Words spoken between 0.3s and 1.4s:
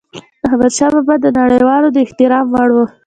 احمدشاه بابا د